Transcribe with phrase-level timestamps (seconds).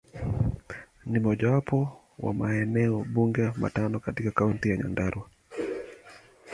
[1.05, 5.29] Ni mojawapo wa maeneo bunge matano katika Kaunti ya Nyandarua.